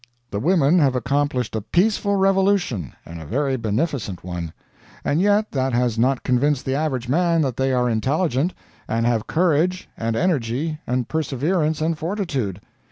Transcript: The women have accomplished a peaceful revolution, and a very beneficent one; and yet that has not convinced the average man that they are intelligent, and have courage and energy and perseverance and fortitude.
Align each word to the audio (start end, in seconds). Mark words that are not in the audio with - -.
The 0.31 0.39
women 0.39 0.79
have 0.79 0.95
accomplished 0.95 1.55
a 1.55 1.61
peaceful 1.61 2.15
revolution, 2.15 2.93
and 3.05 3.21
a 3.21 3.25
very 3.27 3.55
beneficent 3.55 4.23
one; 4.23 4.51
and 5.05 5.21
yet 5.21 5.51
that 5.51 5.73
has 5.73 5.99
not 5.99 6.23
convinced 6.23 6.65
the 6.65 6.73
average 6.73 7.07
man 7.07 7.41
that 7.41 7.55
they 7.57 7.71
are 7.71 7.87
intelligent, 7.87 8.55
and 8.87 9.05
have 9.05 9.27
courage 9.27 9.87
and 9.95 10.15
energy 10.15 10.79
and 10.87 11.07
perseverance 11.07 11.81
and 11.81 11.99
fortitude. 11.99 12.61